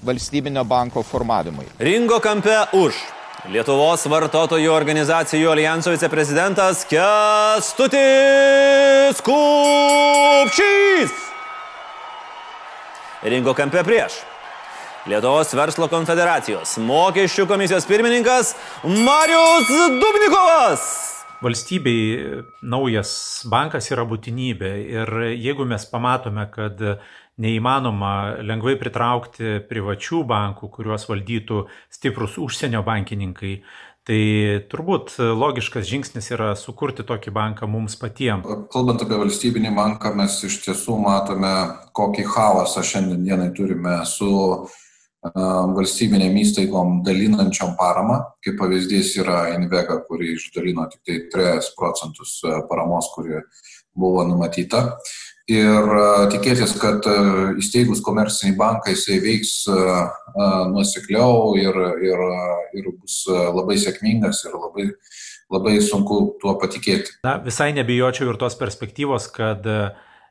valstybinio 0.00 0.64
banko 0.64 1.04
formavimui. 1.04 1.68
Ringo 1.80 2.22
kampe 2.24 2.56
už. 2.80 3.04
Lietuvos 3.44 4.06
vartotojų 4.08 4.70
organizacijų 4.72 5.50
alijanso 5.52 5.90
viceprezidentas 5.92 6.86
Kestutis 6.88 8.00
Kupčys. 9.26 11.12
Ringo 13.20 13.52
kampe 13.52 13.84
prieš. 13.84 14.24
Lietuvos 15.12 15.52
verslo 15.60 15.90
konfederacijos 15.92 16.78
mokesčių 16.80 17.44
komisijos 17.50 17.84
pirmininkas 17.84 18.56
Marius 18.80 19.68
Dubnikovas. 20.00 20.80
Valstybei 21.44 22.40
naujas 22.64 23.44
bankas 23.52 23.92
yra 23.92 24.08
būtinybė 24.08 24.72
ir 24.88 25.12
jeigu 25.36 25.68
mes 25.68 25.84
pamatome, 25.92 26.48
kad 26.48 26.80
neįmanoma 27.40 28.42
lengvai 28.46 28.76
pritraukti 28.78 29.58
privačių 29.70 30.22
bankų, 30.28 30.70
kuriuos 30.70 31.08
valdytų 31.10 31.64
stiprus 31.92 32.38
užsienio 32.38 32.84
bankininkai. 32.86 33.56
Tai 34.04 34.20
turbūt 34.68 35.14
logiškas 35.16 35.86
žingsnis 35.88 36.26
yra 36.36 36.50
sukurti 36.60 37.06
tokį 37.08 37.32
banką 37.32 37.64
mums 37.72 37.96
patiems. 37.96 38.44
Kalbant 38.68 39.00
apie 39.00 39.16
valstybinį 39.16 39.72
banką, 39.72 40.12
mes 40.12 40.36
iš 40.44 40.58
tiesų 40.66 40.98
matome, 41.00 41.52
kokį 41.96 42.26
chaosą 42.28 42.84
šiandienai 42.84 43.48
turime 43.56 43.96
su 44.04 44.28
valstybinėm 45.24 46.36
įstaigom 46.36 46.98
dalinančiom 47.06 47.72
paramą. 47.80 48.18
Kaip 48.44 48.60
pavyzdys 48.60 49.14
yra 49.24 49.54
Invega, 49.54 49.96
kuri 50.04 50.34
išdalino 50.36 50.84
tik 50.92 51.00
tai 51.00 51.22
3 51.32 51.72
procentus 51.72 52.42
paramos, 52.68 53.08
kuri 53.16 53.40
buvo 53.96 54.26
numatyta 54.28 54.98
ir 55.50 55.90
tikėtis, 56.32 56.72
kad 56.80 57.04
įsteigus 57.60 58.02
komercinį 58.04 58.54
banką 58.58 58.94
jisai 58.94 59.20
veiks 59.24 59.52
nuosekliau 60.72 61.54
ir, 61.60 61.76
ir, 62.04 62.24
ir 62.80 62.88
bus 62.94 63.22
labai 63.28 63.76
sėkmingas 63.80 64.44
ir 64.48 64.56
labai, 64.56 64.88
labai 65.52 65.76
sunku 65.84 66.38
tuo 66.40 66.56
patikėti. 66.60 67.18
Na, 67.26 67.36
visai 67.44 67.72
nebijočiau 67.76 68.32
ir 68.32 68.40
tos 68.40 68.56
perspektyvos, 68.60 69.28
kad 69.34 69.68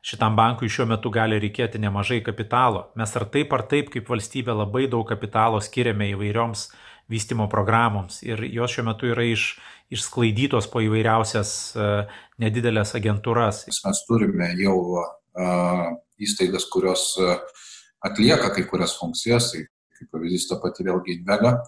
šitam 0.04 0.36
bankui 0.36 0.68
šiuo 0.68 0.88
metu 0.90 1.12
gali 1.14 1.38
reikėti 1.40 1.80
nemažai 1.80 2.20
kapitalo. 2.24 2.88
Mes 2.98 3.14
ar 3.16 3.24
taip 3.32 3.54
ar 3.56 3.64
taip 3.70 3.88
kaip 3.94 4.10
valstybė 4.10 4.56
labai 4.58 4.84
daug 4.92 5.06
kapitalo 5.08 5.62
skiriame 5.64 6.10
įvairioms 6.12 6.68
vystimo 7.10 7.48
programoms 7.52 8.22
ir 8.24 8.44
jos 8.52 8.72
šiuo 8.74 8.86
metu 8.88 9.10
yra 9.12 9.26
iš, 9.28 9.54
išsklaidytos 9.92 10.70
po 10.72 10.82
įvairiausias 10.84 11.50
uh, 11.76 12.16
nedidelės 12.40 12.94
agentūras. 12.98 13.64
Mes 13.68 14.02
turime 14.08 14.50
jau 14.60 14.78
uh, 15.00 15.86
įstaigas, 16.22 16.68
kurios 16.72 17.12
uh, 17.20 17.36
atlieka 18.04 18.52
kai 18.54 18.66
kurias 18.70 18.96
funkcijas, 19.00 19.52
tai 19.52 19.66
kaip 19.98 20.10
pavyzdys 20.14 20.48
ta 20.50 20.58
pati 20.62 20.86
vėlgi 20.86 21.18
Invega, 21.18 21.58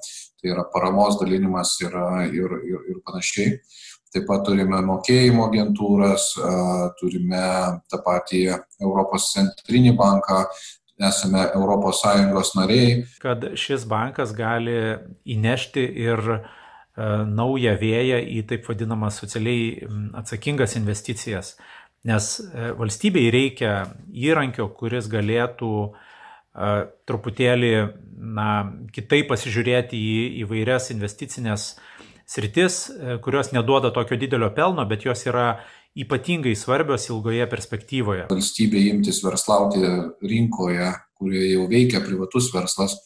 tai 0.41 0.53
yra 0.53 0.67
paramos 0.73 1.19
dalinimas 1.21 1.77
ir, 1.85 1.95
ir, 2.33 2.57
ir, 2.67 2.89
ir 2.93 3.05
panašiai. 3.07 3.61
Taip 4.15 4.25
pat 4.29 4.47
turime 4.47 4.79
mokėjimo 4.87 5.49
agentūras, 5.49 6.31
turime 7.01 7.41
tą 7.91 7.99
patį 8.05 8.43
Europos 8.81 9.33
centrinį 9.35 9.93
banką, 9.99 10.45
esame 10.99 11.47
ES 11.53 12.55
nariai. 12.57 13.05
Kad 13.23 13.51
šis 13.59 13.85
bankas 13.89 14.33
gali 14.37 14.97
įnešti 15.25 15.85
ir 16.07 16.23
naują 16.97 17.75
vėją 17.77 18.23
į 18.39 18.43
taip 18.49 18.69
vadinamas 18.71 19.19
socialiai 19.21 19.87
atsakingas 20.17 20.77
investicijas. 20.79 21.57
Nes 22.07 22.39
valstybei 22.79 23.29
reikia 23.35 23.91
įrankio, 24.15 24.69
kuris 24.73 25.09
galėtų 25.11 25.73
truputėlį 27.05 27.73
na, 28.17 28.49
kitaip 28.95 29.29
pasižiūrėti 29.29 29.99
į 29.99 30.21
įvairias 30.45 30.89
investicinės 30.95 31.75
sritis, 32.27 32.87
kurios 33.23 33.53
neduoda 33.53 33.93
tokio 33.93 34.17
didelio 34.17 34.49
pelno, 34.57 34.87
bet 34.89 35.05
jos 35.05 35.27
yra 35.29 35.59
ypatingai 35.97 36.55
svarbios 36.57 37.09
ilgoje 37.09 37.47
perspektyvoje. 37.49 38.27
Valstybė 38.31 38.83
imtis 38.91 39.23
verslauti 39.25 39.81
rinkoje, 40.29 40.91
kurioje 41.17 41.55
jau 41.55 41.65
veikia 41.71 42.03
privatus 42.05 42.51
verslas, 42.55 42.99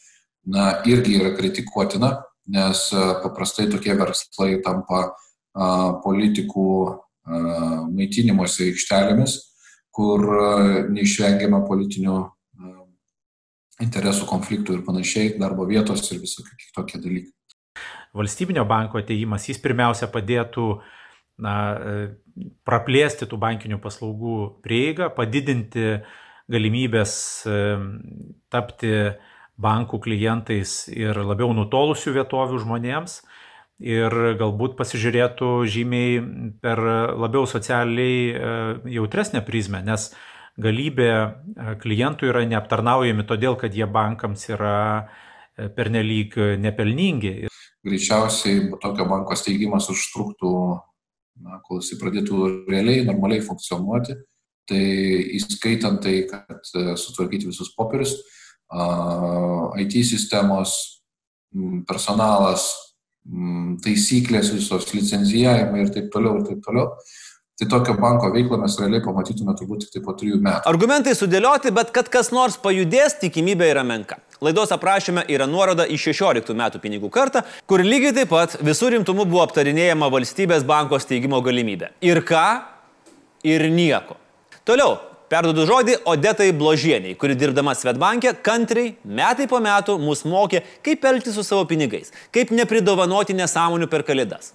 na, 0.51 0.81
irgi 0.91 1.21
yra 1.21 1.31
kritikuotina, 1.37 2.17
nes 2.51 2.89
paprastai 3.23 3.69
tokie 3.71 3.95
verslai 3.95 4.59
tampa 4.65 5.05
a, 5.07 5.69
politikų 6.03 6.67
a, 6.83 6.93
maitinimuose 7.93 8.73
aikštelėmis, 8.73 9.39
kur 9.95 10.27
a, 10.35 10.53
neišvengiama 10.91 11.63
politinių 11.71 12.17
a, 12.19 12.31
interesų 13.87 14.27
konfliktų 14.27 14.81
ir 14.81 14.87
panašiai, 14.89 15.37
darbo 15.39 15.69
vietos 15.69 16.11
ir 16.11 16.25
visokie 16.25 16.59
kitokie 16.59 16.99
dalykai. 16.99 17.37
Valstybinio 18.19 18.65
banko 18.67 18.99
ateimas, 18.99 19.45
jis 19.47 19.61
pirmiausia 19.63 20.09
padėtų 20.11 20.65
uh, 20.73 20.97
na, 21.43 21.55
e, 21.75 22.09
praplėsti 22.69 23.29
tų 23.29 23.39
bankinių 23.41 23.81
paslaugų 23.83 24.37
prieigą, 24.65 25.11
padidinti 25.17 26.01
galimybės 26.51 27.15
e, 27.47 27.59
tapti 28.53 28.95
bankų 29.61 30.01
klientais 30.07 30.89
ir 30.93 31.21
labiau 31.21 31.53
nutolusių 31.57 32.15
vietovių 32.17 32.63
žmonėms 32.65 33.21
ir 33.81 34.17
galbūt 34.41 34.77
pasižiūrėtų 34.79 35.53
žymiai 35.73 36.19
per 36.65 36.81
labiau 37.21 37.47
socialiai 37.49 38.19
e, 38.33 38.53
jautresnę 38.97 39.45
prizmę, 39.47 39.83
nes 39.85 40.11
galybė 40.61 41.11
klientų 41.81 42.29
yra 42.33 42.45
neaptarnaujami 42.49 43.25
todėl, 43.29 43.57
kad 43.57 43.73
jie 43.73 43.87
bankams 43.89 44.49
yra 44.51 45.09
pernelyg 45.77 46.35
nepelningi. 46.61 47.49
Greičiausiai 47.87 48.67
tokio 48.81 49.07
banko 49.09 49.37
steigimas 49.39 49.89
užtruktų 49.93 50.51
na, 51.45 51.61
kol 51.65 51.81
jisai 51.81 51.99
pradėtų 52.01 52.43
realiai, 52.71 53.07
normaliai 53.07 53.45
funkcionuoti, 53.45 54.17
tai 54.71 54.83
įskaitant 55.39 56.03
tai, 56.05 56.21
kad 56.31 56.73
e, 56.77 56.85
sutvarkyti 57.01 57.51
visus 57.51 57.73
popierius, 57.77 58.15
IT 59.83 59.97
sistemos, 60.07 60.77
personalas, 61.89 62.69
taisyklės 63.85 64.53
visos, 64.55 64.87
licenzijavimai 64.95 65.85
ir 65.85 65.91
taip 65.95 66.07
toliau, 66.15 66.39
ir 66.39 66.47
taip 66.47 66.63
toliau. 66.65 66.93
Tai 67.61 67.69
tokio 67.69 67.93
banko 68.01 68.31
veiklą 68.33 68.57
mes 68.57 68.73
realiai 68.81 69.03
pamatytume 69.05 69.53
turbūt 69.53 69.83
tik 69.85 69.91
tai 69.93 70.01
po 70.01 70.15
trijų 70.17 70.39
metų. 70.41 70.65
Argumentai 70.71 71.13
sudėlioti, 71.13 71.69
bet 71.77 71.91
kad 71.93 72.07
kas 72.09 72.31
nors 72.33 72.55
pajudės, 72.57 73.19
tikimybė 73.21 73.67
yra 73.75 73.83
menka. 73.85 74.17
Laidos 74.41 74.71
aprašyme 74.73 75.27
yra 75.29 75.45
nuoroda 75.45 75.85
į 75.85 75.99
16 76.01 76.57
metų 76.57 76.81
pinigų 76.81 77.11
kartą, 77.13 77.43
kur 77.69 77.85
lygiai 77.85 78.15
taip 78.17 78.31
pat 78.33 78.55
visų 78.65 78.95
rimtumu 78.95 79.27
buvo 79.29 79.43
aptarinėjama 79.45 80.09
valstybės 80.15 80.65
banko 80.65 80.97
steigimo 81.05 81.43
galimybė. 81.45 81.91
Ir 82.01 82.23
ką? 82.25 82.47
Ir 83.45 83.67
nieko. 83.69 84.17
Toliau, 84.65 84.95
perdodu 85.29 85.67
žodį 85.69 85.99
Odetai 86.09 86.55
Bložieniai, 86.57 87.13
kuri 87.21 87.37
dirbdama 87.37 87.75
Svetbankė 87.77 88.33
kantriai 88.41 88.95
metai 89.05 89.45
po 89.53 89.61
metų 89.61 89.99
mus 90.01 90.25
mokė, 90.25 90.65
kaip 90.81 91.05
elgtis 91.13 91.37
su 91.37 91.45
savo 91.45 91.69
pinigais, 91.69 92.09
kaip 92.33 92.57
nepridovanoti 92.57 93.37
nesąmonių 93.37 93.91
per 93.93 94.07
kalėdas. 94.09 94.55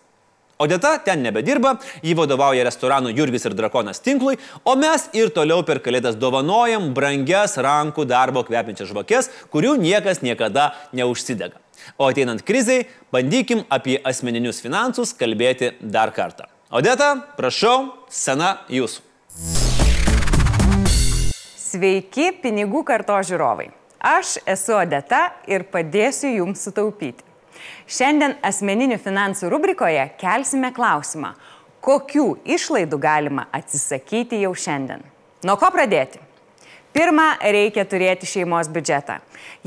Odeta 0.55 0.93
ten 1.03 1.19
nebedirba, 1.19 1.73
jį 1.99 2.13
vadovauja 2.15 2.63
restoranų 2.63 3.09
Jurgis 3.17 3.43
ir 3.43 3.55
Drakonas 3.59 3.99
tinklui, 3.99 4.37
o 4.63 4.77
mes 4.79 5.09
ir 5.11 5.33
toliau 5.35 5.65
per 5.67 5.81
kalėdas 5.83 6.15
dovanojam 6.15 6.93
brangias 6.95 7.57
rankų 7.59 8.05
darbo 8.07 8.45
kvepiančias 8.47 8.87
žvakės, 8.93 9.27
kurių 9.51 9.73
niekas 9.81 10.23
niekada 10.23 10.69
neužsidega. 10.95 11.59
O 11.99 12.07
ateinant 12.07 12.39
kriziai, 12.47 12.85
bandykim 13.11 13.65
apie 13.67 13.97
asmeninius 13.99 14.63
finansus 14.63 15.11
kalbėti 15.11 15.73
dar 15.81 16.15
kartą. 16.15 16.47
Odeta, 16.71 17.11
prašau, 17.35 17.91
sena 18.07 18.61
jūsų. 18.71 19.03
Sveiki, 21.59 22.31
pinigų 22.39 22.87
karto 22.87 23.19
žiūrovai. 23.27 23.73
Aš 23.99 24.37
esu 24.47 24.79
Odeta 24.79 25.33
ir 25.51 25.67
padėsiu 25.67 26.31
jums 26.31 26.63
sutaupyti. 26.63 27.24
Šiandien 27.85 28.39
asmeninių 28.41 28.97
finansų 28.97 29.45
rubrikoje 29.53 30.07
kelsime 30.17 30.71
klausimą, 30.73 31.35
kokių 31.85 32.31
išlaidų 32.55 32.97
galima 32.97 33.43
atsisakyti 33.53 34.39
jau 34.41 34.55
šiandien. 34.57 35.03
Nuo 35.45 35.53
ko 35.61 35.69
pradėti? 35.69 36.17
Pirma, 36.95 37.35
reikia 37.43 37.83
turėti 37.85 38.25
šeimos 38.25 38.71
biudžetą. 38.73 39.19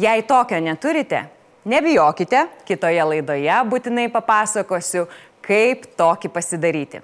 Jei 0.02 0.24
tokio 0.26 0.58
neturite, 0.64 1.28
nebijokite, 1.68 2.40
kitoje 2.66 3.04
laidoje 3.06 3.60
būtinai 3.70 4.08
papasakosiu, 4.10 5.04
kaip 5.46 5.86
tokį 5.94 6.30
pasidaryti. 6.34 7.02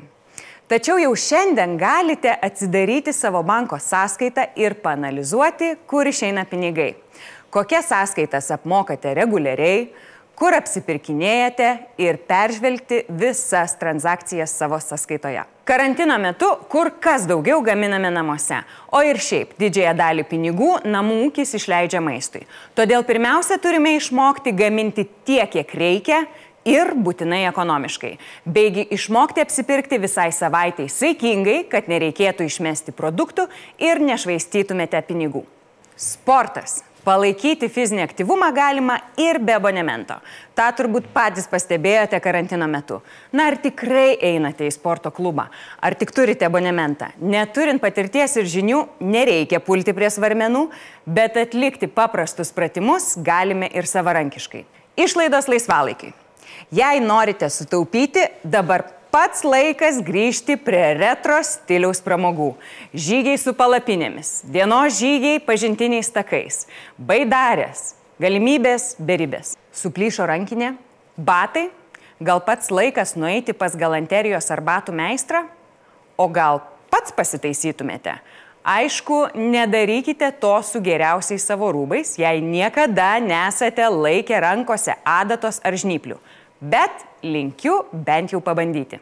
Tačiau 0.67 0.97
jau 0.99 1.13
šiandien 1.15 1.77
galite 1.79 2.33
atsidaryti 2.43 3.13
savo 3.15 3.45
banko 3.47 3.79
sąskaitą 3.79 4.49
ir 4.59 4.75
panalizuoti, 4.83 5.77
kur 5.87 6.11
išeina 6.11 6.43
pinigai. 6.51 6.97
Kokias 7.55 7.87
sąskaitas 7.93 8.51
apmokate 8.57 9.15
reguliariai, 9.15 9.93
kur 10.39 10.55
apsipirkinėjate 10.57 11.69
ir 12.03 12.19
peržvelgti 12.29 13.05
visas 13.09 13.77
transakcijas 13.81 14.55
savo 14.55 14.79
sąskaitoje. 14.83 15.45
Karantino 15.65 16.19
metu 16.21 16.51
kur 16.69 16.91
kas 17.01 17.25
daugiau 17.29 17.63
gaminame 17.65 18.11
namuose, 18.13 18.59
o 18.93 19.01
ir 19.01 19.17
šiaip 19.17 19.55
didžiąją 19.61 19.95
dalį 19.97 20.27
pinigų 20.29 20.71
namų 20.85 21.21
ūkis 21.29 21.55
išleidžia 21.57 22.03
maistui. 22.05 22.45
Todėl 22.77 23.07
pirmiausia 23.09 23.57
turime 23.63 23.95
išmokti 23.97 24.53
gaminti 24.53 25.07
tiek, 25.25 25.49
kiek 25.55 25.73
reikia 25.81 26.25
ir 26.69 26.93
būtinai 26.97 27.45
ekonomiškai. 27.49 28.13
Beigi 28.45 28.85
išmokti 28.97 29.45
apsipirkti 29.45 30.01
visai 30.03 30.31
savaitai 30.37 30.91
saikingai, 30.93 31.63
kad 31.71 31.89
nereikėtų 31.89 32.49
išmesti 32.49 32.93
produktų 32.97 33.49
ir 33.81 34.03
nešvaistytumėte 34.05 35.01
pinigų. 35.09 35.45
Sportas 35.97 36.83
Palaikyti 37.05 37.69
fizinį 37.69 38.01
aktyvumą 38.07 38.49
galima 38.57 38.95
ir 39.21 39.37
be 39.45 39.53
abonemento. 39.53 40.17
Ta 40.57 40.71
turbūt 40.73 41.11
patys 41.13 41.45
pastebėjote 41.53 42.17
karantino 42.25 42.65
metu. 42.71 43.03
Na, 43.33 43.51
ar 43.51 43.59
tikrai 43.61 44.15
einate 44.25 44.65
į 44.65 44.73
sporto 44.73 45.13
klubą? 45.13 45.51
Ar 45.85 45.97
tik 46.01 46.15
turite 46.17 46.49
abonementą? 46.49 47.11
Neturint 47.21 47.83
patirties 47.83 48.39
ir 48.41 48.49
žinių, 48.49 48.81
nereikia 49.05 49.61
pulti 49.61 49.93
prie 49.93 50.09
svarmenų, 50.09 50.71
bet 51.05 51.37
atlikti 51.41 51.91
paprastus 51.93 52.55
pratimus 52.57 53.13
galime 53.21 53.69
ir 53.69 53.85
savarankiškai. 53.91 54.65
Išlaidos 54.97 55.51
laisvalaikiai. 55.53 56.15
Jei 56.73 57.01
norite 57.05 57.51
sutaupyti, 57.53 58.25
dabar 58.45 58.87
pats 59.15 59.45
laikas 59.47 60.01
grįžti 60.03 60.57
prie 60.59 60.89
retro 60.99 61.37
stiliaus 61.47 62.01
pramogų. 62.03 62.49
Žygiai 62.99 63.39
su 63.39 63.53
palapinėmis, 63.55 64.41
dienos 64.51 64.97
žygiai 64.99 65.39
pažintiniais 65.47 66.11
takais, 66.11 66.65
baidarės, 66.99 67.93
galimybės 68.19 68.97
beribės. 68.99 69.55
Suplyšo 69.71 70.27
rankinė, 70.27 70.73
batai, 71.15 71.69
gal 72.19 72.43
pats 72.43 72.75
laikas 72.75 73.15
nueiti 73.15 73.55
pas 73.55 73.79
galanterijos 73.79 74.51
ar 74.51 74.65
batų 74.67 74.97
meistrą, 74.99 75.45
o 76.19 76.27
gal 76.27 76.65
pats 76.91 77.15
pasitaisytumėte. 77.15 78.19
Aišku, 78.67 79.29
nedarykite 79.39 80.33
to 80.43 80.57
su 80.67 80.81
geriausiais 80.83 81.45
savo 81.47 81.69
rūbais, 81.71 82.17
jei 82.19 82.43
niekada 82.43 83.21
nesate 83.23 83.87
laikę 83.93 84.41
rankose 84.43 84.97
adatos 85.07 85.61
ar 85.63 85.77
žnyplių 85.79 86.19
bet 86.65 87.05
linkiu 87.25 87.81
bent 87.93 88.33
jau 88.35 88.41
pabandyti. 88.45 89.01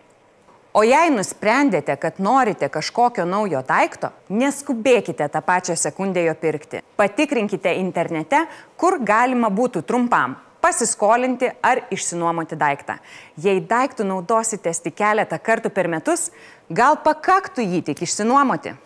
O 0.73 0.81
jei 0.89 1.11
nusprendėte, 1.13 1.99
kad 2.01 2.17
norite 2.23 2.71
kažkokio 2.73 3.27
naujo 3.29 3.61
daikto, 3.69 4.09
neskubėkite 4.33 5.27
tą 5.29 5.43
pačią 5.45 5.77
sekundę 5.77 6.23
jo 6.25 6.33
pirkti. 6.41 6.81
Patikrinkite 6.97 7.75
internete, 7.77 8.47
kur 8.81 8.97
galima 9.05 9.51
būtų 9.53 9.83
trumpam 9.85 10.39
pasiskolinti 10.63 11.51
ar 11.61 11.83
išsinuomoti 11.93 12.57
daiktą. 12.57 12.97
Jei 13.37 13.61
daiktų 13.69 14.07
naudositės 14.07 14.81
tik 14.85 14.95
keletą 15.01 15.37
kartų 15.43 15.73
per 15.75 15.91
metus, 15.91 16.31
gal 16.71 16.97
pakaktų 17.05 17.67
jį 17.67 17.83
tik 17.91 18.05
išsinuomoti. 18.07 18.77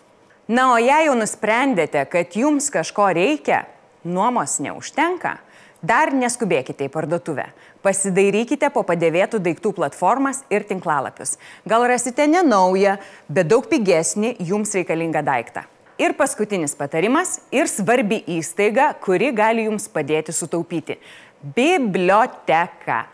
Na, 0.48 0.70
o 0.72 0.78
jei 0.80 1.06
jau 1.06 1.14
nusprendėte, 1.18 2.04
kad 2.10 2.34
jums 2.38 2.70
kažko 2.72 3.10
reikia, 3.14 3.64
nuomos 4.06 4.56
neužtenka, 4.62 5.36
dar 5.82 6.14
neskubėkite 6.14 6.86
į 6.86 6.92
parduotuvę. 6.94 7.50
Pasidairykite 7.86 8.66
po 8.74 8.82
padėvėtų 8.82 9.38
daiktų 9.44 9.70
platformas 9.76 10.40
ir 10.50 10.64
tinklalapius. 10.66 11.36
Gal 11.70 11.84
rasite 11.86 12.24
ne 12.26 12.40
naują, 12.42 12.96
bet 13.30 13.46
daug 13.46 13.68
pigesnį 13.70 14.32
jums 14.48 14.74
reikalingą 14.74 15.22
daiktą. 15.22 15.62
Ir 16.02 16.16
paskutinis 16.18 16.74
patarimas 16.74 17.36
ir 17.54 17.70
svarbi 17.70 18.18
įstaiga, 18.40 18.90
kuri 19.04 19.30
gali 19.30 19.68
jums 19.68 19.86
padėti 19.86 20.34
sutaupyti- 20.34 20.98
biblioteka. 21.56 23.04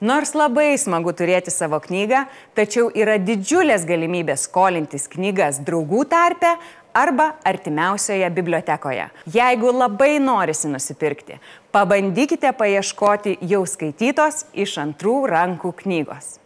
Nors 0.00 0.34
labai 0.34 0.74
smagu 0.76 1.14
turėti 1.16 1.52
savo 1.54 1.78
knygą, 1.80 2.26
tačiau 2.52 2.90
yra 2.92 3.14
didžiulės 3.22 3.86
galimybės 3.88 4.44
skolintis 4.44 5.06
knygas 5.08 5.62
draugų 5.64 6.02
tarpe 6.10 6.50
arba 6.96 7.34
artimiausioje 7.44 8.30
bibliotekoje. 8.30 9.08
Jeigu 9.34 9.72
labai 9.72 10.16
norisi 10.18 10.68
nusipirkti, 10.72 11.36
pabandykite 11.72 12.52
paieškoti 12.56 13.36
jau 13.50 13.62
skaitytos 13.68 14.46
iš 14.56 14.78
antrų 14.80 15.16
rankų 15.28 15.74
knygos. 15.82 16.38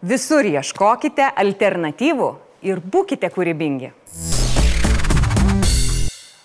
Visur 0.00 0.46
ieškokite 0.48 1.26
alternatyvų 1.44 2.30
ir 2.70 2.80
būkite 2.80 3.28
kūrybingi. 3.34 3.92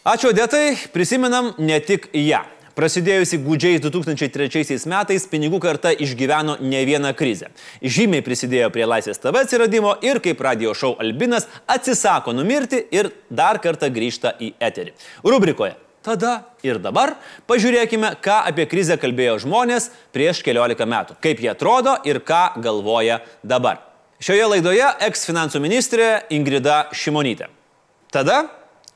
Ačiū 0.03 0.33
Dėtai, 0.35 0.75
prisimenam 0.91 1.53
ne 1.63 1.79
tik 1.79 2.09
ją. 2.11 2.41
Prasidėjusi 2.73 3.37
gudžiais 3.45 3.83
2003 3.83 4.79
metais 4.89 5.27
pinigų 5.29 5.59
karta 5.61 5.91
išgyveno 5.93 6.57
ne 6.61 6.81
vieną 6.89 7.13
krizę. 7.13 7.51
Žymiai 7.81 8.25
prisidėjo 8.25 8.71
prie 8.73 8.87
Laisvės 8.89 9.21
TV 9.21 9.43
atsiradimo 9.45 9.93
ir 10.01 10.17
kaip 10.23 10.41
radio 10.41 10.73
šou 10.73 10.95
Albinas 11.03 11.45
atsisako 11.69 12.33
numirti 12.33 12.81
ir 12.91 13.11
dar 13.29 13.61
kartą 13.61 13.91
grįžta 13.93 14.33
į 14.41 14.55
eterį. 14.57 14.95
Rubrikoje 15.21 15.75
Tada 16.03 16.49
ir 16.67 16.81
dabar 16.83 17.13
pažiūrėkime, 17.47 18.17
ką 18.19 18.41
apie 18.49 18.65
krizę 18.67 18.97
kalbėjo 18.99 19.37
žmonės 19.45 19.87
prieš 20.11 20.41
keliolika 20.43 20.83
metų, 20.83 21.15
kaip 21.23 21.39
jie 21.39 21.47
atrodo 21.53 21.93
ir 22.03 22.19
ką 22.19 22.57
galvoja 22.63 23.21
dabar. 23.39 23.79
Šioje 24.23 24.49
laidoje 24.51 24.89
eks 25.07 25.23
finansų 25.29 25.63
ministrė 25.63 26.09
Ingrida 26.35 26.89
Šimonytė. 26.91 27.47
Tada 28.11 28.43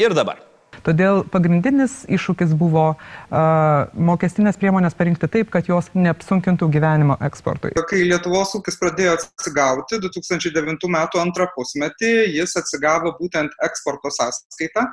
ir 0.03 0.17
dabar. 0.17 0.46
Todėl 0.87 1.25
pagrindinis 1.27 2.05
iššūkis 2.07 2.53
buvo 2.55 2.85
uh, 2.95 3.89
mokestinės 4.09 4.55
priemonės 4.61 4.95
parinkti 4.95 5.27
taip, 5.31 5.49
kad 5.51 5.67
jos 5.67 5.89
neapsunkintų 5.91 6.69
gyvenimo 6.71 7.17
eksportui. 7.27 7.73
Kai 7.89 8.05
Lietuvos 8.07 8.53
ūkis 8.55 8.79
pradėjo 8.79 9.17
atsigauti 9.17 9.99
2009 10.05 10.87
m. 10.87 10.97
antrą 11.19 11.49
pusmetį, 11.57 12.13
jis 12.37 12.55
atsigavo 12.61 13.11
būtent 13.19 13.51
eksporto 13.67 14.13
sąskaitą 14.15 14.85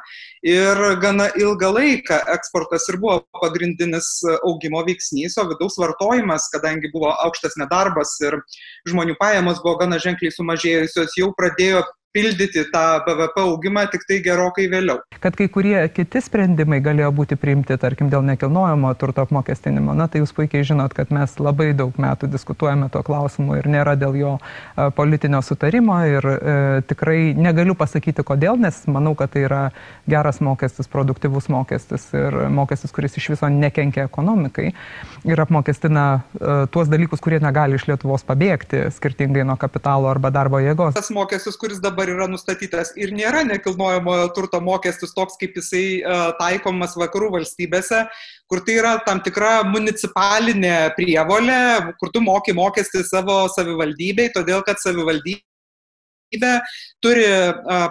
ir 0.50 0.82
gana 1.04 1.30
ilgą 1.38 1.70
laiką 1.78 2.20
eksportas 2.34 2.88
ir 2.90 2.98
buvo 2.98 3.20
pagrindinis 3.38 4.10
augimo 4.42 4.82
veiksnys, 4.86 5.38
o 5.38 5.46
vidaus 5.52 5.78
vartojimas, 5.78 6.50
kadangi 6.54 6.90
buvo 6.90 7.14
aukštas 7.14 7.54
nedarbas 7.60 8.16
ir 8.26 8.40
žmonių 8.90 9.14
pajamos 9.20 9.62
buvo 9.62 9.78
gana 9.84 10.02
ženkliai 10.02 10.34
sumažėjusios, 10.34 11.14
jau 11.20 11.30
pradėjo 11.38 11.84
pildyti 12.14 12.62
tą 12.72 12.84
BVP 13.06 13.40
augimą 13.42 13.82
tik 13.90 14.04
tai 14.06 14.20
gerokai 14.22 14.68
vėliau. 14.70 15.00
Kad 15.22 15.34
kai 15.38 15.48
kurie 15.50 15.76
kiti 15.90 16.20
sprendimai 16.22 16.78
galėjo 16.84 17.10
būti 17.16 17.38
priimti, 17.40 17.74
tarkim, 17.80 18.10
dėl 18.12 18.22
nekilnojamo 18.28 18.92
turto 19.00 19.24
apmokestinimo, 19.24 19.96
na 19.98 20.06
tai 20.06 20.22
jūs 20.22 20.30
puikiai 20.36 20.62
žinot, 20.68 20.94
kad 20.94 21.10
mes 21.14 21.34
labai 21.42 21.72
daug 21.74 21.96
metų 21.98 22.28
diskutuojame 22.30 22.86
tuo 22.94 23.02
klausimu 23.06 23.58
ir 23.58 23.66
nėra 23.70 23.96
dėl 23.98 24.14
jo 24.20 24.34
e, 24.38 24.86
politinio 24.94 25.40
sutarimo 25.42 25.96
ir 26.06 26.28
e, 26.30 26.36
tikrai 26.86 27.18
negaliu 27.34 27.74
pasakyti 27.78 28.22
kodėl, 28.26 28.60
nes 28.62 28.78
manau, 28.86 29.16
kad 29.18 29.34
tai 29.34 29.42
yra 29.48 29.62
geras 30.06 30.38
mokestis, 30.44 30.90
produktyvus 30.92 31.50
mokestis 31.50 32.06
ir 32.14 32.38
mokestis, 32.54 32.94
kuris 32.94 33.18
iš 33.18 33.32
viso 33.34 33.50
nekenkia 33.50 34.06
ekonomikai 34.06 34.70
ir 35.26 35.44
apmokestina 35.48 36.06
e, 36.14 36.56
tuos 36.70 36.92
dalykus, 36.92 37.24
kurie 37.24 37.42
negali 37.42 37.74
iš 37.80 37.88
Lietuvos 37.90 38.22
pabėgti, 38.28 38.86
skirtingai 38.94 39.42
nuo 39.48 39.58
kapitalo 39.58 40.06
arba 40.12 40.30
darbo 40.30 40.62
jėgos. 40.62 40.94
Tas 40.94 41.10
mokestis, 41.14 41.58
kuris 41.58 41.82
dabar 41.82 42.03
dabar 42.04 42.16
yra 42.16 42.28
nustatytas 42.28 42.92
ir 43.00 43.12
nėra 43.16 43.44
nekilnojamojo 43.48 44.28
turto 44.36 44.60
mokestis 44.60 45.14
toks, 45.16 45.38
kaip 45.40 45.56
jisai 45.56 46.02
uh, 46.02 46.32
taikomas 46.38 46.96
vakarų 46.96 47.30
valstybėse, 47.38 48.04
kur 48.48 48.60
tai 48.64 48.78
yra 48.80 48.98
tam 49.06 49.22
tikra 49.24 49.64
municipalinė 49.64 50.94
prievolė, 50.96 51.94
kur 52.00 52.12
tu 52.12 52.20
moki 52.20 52.52
mokestį 52.52 53.04
savo 53.08 53.44
savivaldybei, 53.54 54.30
todėl 54.34 54.62
kad 54.66 54.80
savivaldybė 54.82 55.40
turi 57.04 57.26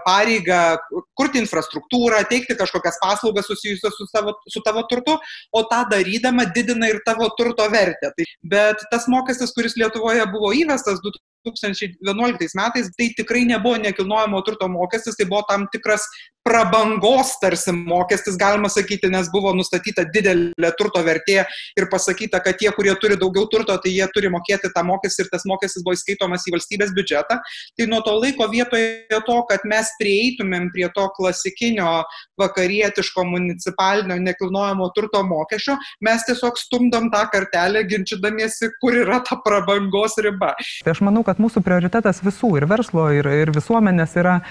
pareigą 0.04 0.78
kurti 1.16 1.40
infrastruktūrą, 1.40 2.26
teikti 2.28 2.58
kažkokias 2.60 3.00
paslaugas 3.00 3.48
susijusias 3.48 3.96
su, 3.96 4.06
savo, 4.12 4.34
su 4.52 4.60
tavo 4.66 4.84
turtu, 4.92 5.16
o 5.54 5.62
tą 5.72 5.86
darydama 5.90 6.50
didina 6.52 6.90
ir 6.92 7.00
tavo 7.08 7.30
turto 7.38 7.70
vertę. 7.72 8.12
Tai, 8.18 8.28
bet 8.44 8.84
tas 8.92 9.08
mokestis, 9.08 9.56
kuris 9.56 9.78
Lietuvoje 9.80 10.28
buvo 10.34 10.52
įvestas 10.60 11.00
2011 11.46 12.56
metais 12.60 12.92
tai 12.98 13.10
tikrai 13.18 13.44
nebuvo 13.46 13.78
nekilnojamo 13.84 14.42
turto 14.42 14.68
mokestis, 14.68 15.18
tai 15.20 15.28
buvo 15.30 15.44
tam 15.50 15.68
tikras 15.72 16.08
prabangos 16.44 17.38
tarsi 17.42 17.72
mokestis, 17.72 18.38
galima 18.38 18.70
sakyti, 18.70 19.08
nes 19.12 19.30
buvo 19.32 19.54
nustatyta 19.56 20.04
didelė 20.12 20.72
turto 20.78 21.02
vertė 21.06 21.44
ir 21.80 21.88
pasakyta, 21.92 22.42
kad 22.44 22.60
tie, 22.60 22.70
kurie 22.76 22.94
turi 23.00 23.18
daugiau 23.20 23.48
turto, 23.52 23.78
tai 23.80 23.94
jie 23.96 24.08
turi 24.16 24.32
mokėti 24.34 24.72
tą 24.76 24.84
mokestį 24.88 25.26
ir 25.26 25.32
tas 25.32 25.48
mokestis 25.50 25.86
buvo 25.86 25.96
įskaitomas 25.98 26.44
į 26.48 26.56
valstybės 26.58 26.92
biudžetą. 26.98 27.40
Tai 27.80 27.88
nuo 27.92 28.02
to 28.04 28.16
laiko 28.20 28.50
vietoje 28.52 29.22
to, 29.28 29.38
kad 29.50 29.64
mes 29.70 29.92
prieitumėm 30.02 30.70
prie 30.76 30.90
to 30.96 31.08
klasikinio 31.16 32.04
vakarietiško 32.42 33.26
municipalinio 33.30 34.20
nekilnojamo 34.28 34.90
turto 34.98 35.24
mokesčio, 35.28 35.78
mes 36.04 36.28
tiesiog 36.28 36.60
stumdom 36.60 37.10
tą 37.14 37.24
kartelę, 37.32 37.86
ginčydamiesi, 37.88 38.74
kur 38.84 39.00
yra 39.00 39.22
ta 39.24 39.40
prabangos 39.44 40.20
riba. 40.24 40.54
Tai 40.84 40.96
aš 40.96 41.04
manau, 41.08 41.24
kad 41.24 41.40
mūsų 41.40 41.64
prioritetas 41.64 42.20
visų 42.26 42.58
ir 42.60 42.68
verslo, 42.68 43.08
ir, 43.16 43.32
ir 43.44 43.54
visuomenės 43.56 44.18
yra 44.20 44.42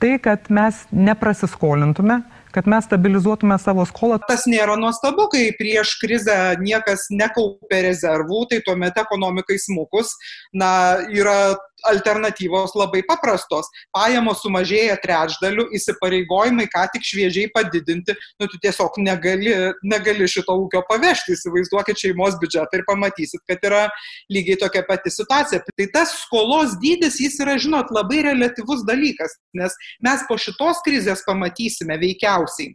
tai, 0.00 0.16
kad 0.22 0.48
mes 0.52 0.84
neprasiskolintume, 0.90 2.20
kad 2.50 2.66
mes 2.66 2.84
stabilizuotume 2.84 3.58
savo 3.62 3.84
skolą. 3.86 4.18
Tas 4.26 4.46
nėra 4.50 4.74
nuostabu, 4.80 5.28
kai 5.32 5.50
prieš 5.58 5.94
krizę 6.02 6.36
niekas 6.62 7.06
nekaupė 7.14 7.84
rezervų, 7.86 8.42
tai 8.50 8.60
tuomet 8.66 8.98
ekonomikai 8.98 9.58
smukus, 9.62 10.16
na, 10.52 10.70
yra 11.14 11.54
alternatyvos 11.88 12.74
labai 12.78 13.02
paprastos. 13.06 13.68
Pajamos 13.94 14.42
sumažėja 14.44 14.96
trečdaliu, 15.02 15.66
įsipareigojimai 15.76 16.66
ką 16.72 16.86
tik 16.94 17.06
šviežiai 17.06 17.50
padidinti, 17.54 18.16
nu 18.40 18.48
tu 18.50 18.60
tiesiog 18.62 18.98
negali, 19.04 19.54
negali 19.86 20.28
šito 20.30 20.56
ūkio 20.64 20.82
pavežti, 20.88 21.36
įsivaizduokit 21.36 22.00
šeimos 22.04 22.38
biudžetą 22.42 22.80
ir 22.80 22.86
pamatysit, 22.88 23.44
kad 23.48 23.64
yra 23.66 23.86
lygiai 24.32 24.58
tokia 24.60 24.84
pati 24.88 25.12
situacija. 25.14 25.62
Tai 25.70 25.88
tas 25.94 26.14
skolos 26.24 26.76
dydis, 26.82 27.20
jis 27.22 27.40
yra, 27.44 27.56
žinot, 27.60 27.92
labai 27.94 28.24
relativus 28.30 28.84
dalykas, 28.88 29.38
nes 29.56 29.74
mes 30.04 30.26
po 30.28 30.38
šitos 30.40 30.82
krizės 30.86 31.24
pamatysime 31.26 31.98
veikiausiai, 32.00 32.74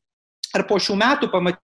ar 0.55 0.65
po 0.69 0.79
šių 0.81 0.99
metų 1.01 1.31
pamatysime, 1.33 1.63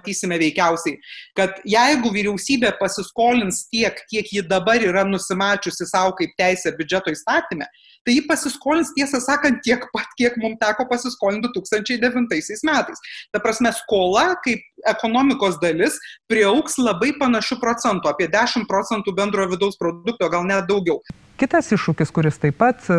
matysime 0.00 0.38
veikiausiai, 0.40 0.98
kad 1.36 1.60
jeigu 1.68 2.10
vyriausybė 2.14 2.72
pasiskolins 2.80 3.66
tiek, 3.70 3.94
kiek 4.10 4.26
ji 4.32 4.42
dabar 4.42 4.80
yra 4.82 5.04
nusimačiusi 5.04 5.86
savo 5.86 6.14
kaip 6.18 6.34
teisė 6.38 6.72
biudžeto 6.76 7.12
įstatymė, 7.12 7.68
tai 8.06 8.16
ji 8.16 8.24
pasiskolins, 8.28 8.92
tiesą 8.96 9.20
sakant, 9.20 9.60
tiek 9.64 9.84
pat, 9.94 10.08
kiek 10.18 10.36
mums 10.40 10.58
teko 10.62 10.86
pasiskolinti 10.88 11.50
2009 11.56 12.64
metais. 12.64 13.02
Ta 13.32 13.40
prasme, 13.44 13.72
skola 13.76 14.34
kaip 14.44 14.64
ekonomikos 14.88 15.60
dalis 15.60 15.98
prieauks 16.30 16.78
labai 16.80 17.12
panašių 17.20 17.60
procentų, 17.60 18.08
apie 18.10 18.30
10 18.32 18.68
procentų 18.70 19.14
bendrojo 19.16 19.52
vidaus 19.54 19.76
produkto, 19.80 20.30
gal 20.32 20.48
net 20.48 20.68
daugiau. 20.70 21.02
Kitas 21.40 21.70
iššūkis, 21.72 22.10
kuris 22.12 22.36
taip 22.36 22.58
pat 22.60 22.84
e, 22.92 22.96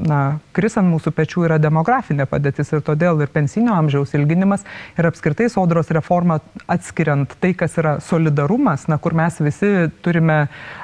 na, 0.00 0.18
kris 0.56 0.78
ant 0.80 0.88
mūsų 0.88 1.10
pečių, 1.12 1.42
yra 1.44 1.58
demografinė 1.60 2.24
padėtis 2.30 2.72
ir 2.72 2.80
todėl 2.86 3.20
ir 3.20 3.28
pensinio 3.28 3.74
amžiaus 3.76 4.14
ilginimas 4.16 4.64
ir 4.96 5.08
apskritai 5.10 5.50
sodros 5.52 5.92
reforma 5.92 6.38
atskiriant 6.64 7.34
tai, 7.42 7.50
kas 7.58 7.76
yra 7.76 7.98
solidarumas, 8.00 8.86
na, 8.88 8.96
kur 8.96 9.12
mes 9.18 9.36
visi 9.44 9.90
turime 10.00 10.38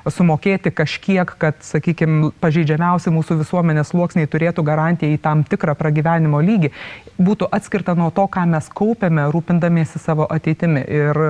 sumokėti 0.05 0.75
kažkiek, 0.77 1.33
kad, 1.41 1.65
sakykime, 1.65 2.35
pažeidžiamiausi 2.45 3.15
mūsų 3.17 3.41
visuomenės 3.41 3.95
sluoksniai 3.95 4.29
turėtų 4.29 4.67
garantiją 4.69 5.17
į 5.17 5.23
tam 5.25 5.49
tikrą 5.49 5.79
pragyvenimo 5.81 6.45
lygį, 6.45 6.75
būtų 7.17 7.49
atskirta 7.49 7.97
nuo 7.97 8.13
to, 8.13 8.29
ką 8.29 8.45
mes 8.53 8.69
kaupiame, 8.69 9.31
rūpindamiesi 9.33 10.05
savo 10.05 10.29
ateitimi. 10.29 10.85
Ir 10.85 11.25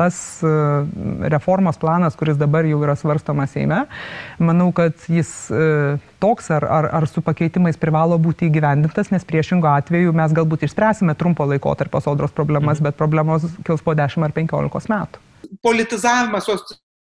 tas 0.00 0.16
e, 0.42 0.50
reformos 1.28 1.76
planas, 1.80 2.16
kuris 2.16 2.38
dabar 2.40 2.64
jau 2.68 2.80
yra 2.80 2.96
svarstomas 2.96 3.52
Seime, 3.52 3.82
manau, 4.40 4.70
kad 4.76 4.96
jis 5.10 5.30
e, 5.52 5.98
toks 6.22 6.50
ar, 6.56 6.64
ar, 6.64 6.90
ar 7.00 7.08
su 7.10 7.22
pakeitimais 7.26 7.76
privalo 7.80 8.16
būti 8.22 8.48
įgyvendintas, 8.48 9.12
nes 9.12 9.26
priešingų 9.28 9.68
atveju 9.74 10.14
mes 10.16 10.36
galbūt 10.36 10.64
išspręsime 10.68 11.16
trumpo 11.20 11.44
laiko 11.50 11.74
tarp 11.76 11.98
sodros 12.04 12.32
problemas, 12.36 12.78
mhm. 12.80 12.88
bet 12.88 13.00
problemos 13.00 13.48
kils 13.66 13.84
po 13.84 13.96
10 13.98 14.24
ar 14.28 14.36
15 14.36 14.94
metų. 14.94 15.26
Politizavimas 15.64 16.48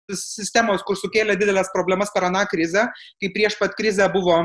sistemos, 0.10 0.82
kur 0.86 0.98
sukėlė 0.98 1.36
didelės 1.40 1.70
problemas 1.74 2.12
per 2.14 2.28
aną 2.28 2.42
krizę, 2.50 2.88
kai 3.22 3.30
prieš 3.36 3.60
pat 3.60 3.76
krizę 3.78 4.08
buvo 4.12 4.42